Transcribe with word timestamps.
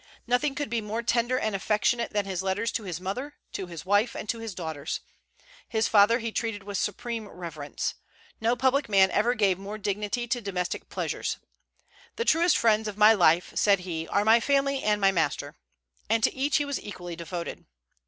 Nothing 0.25 0.55
could 0.55 0.71
be 0.71 0.81
more 0.81 1.03
tender 1.03 1.37
and 1.37 1.55
affectionate 1.55 2.09
than 2.11 2.25
his 2.25 2.41
letters 2.41 2.71
to 2.71 2.85
his 2.85 2.99
mother, 2.99 3.35
to 3.51 3.67
his 3.67 3.85
wife, 3.85 4.15
and 4.15 4.27
to 4.29 4.39
his 4.39 4.55
daughters. 4.55 5.01
His 5.67 5.87
father 5.87 6.17
he 6.17 6.31
treated 6.31 6.63
with 6.63 6.79
supreme 6.79 7.27
reverence. 7.27 7.93
No 8.39 8.55
public 8.55 8.89
man 8.89 9.11
ever 9.11 9.35
gave 9.35 9.59
more 9.59 9.77
dignity 9.77 10.25
to 10.29 10.41
domestic 10.41 10.89
pleasures. 10.89 11.37
"The 12.15 12.25
truest 12.25 12.57
friends 12.57 12.87
of 12.87 12.97
my 12.97 13.13
life," 13.13 13.51
said 13.53 13.81
he, 13.81 14.07
"are 14.07 14.25
my 14.25 14.39
family 14.39 14.81
and 14.81 14.99
my 14.99 15.11
master;" 15.11 15.53
and 16.09 16.23
to 16.23 16.33
each 16.33 16.57
he 16.57 16.65
was 16.65 16.81
equally 16.81 17.15
devoted. 17.15 17.67